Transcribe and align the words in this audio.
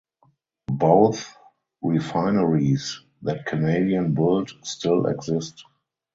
Both 0.73 1.37
refineries 1.83 3.01
that 3.21 3.45
Canadian 3.45 4.15
built 4.15 4.51
still 4.63 5.05
exist. 5.05 5.63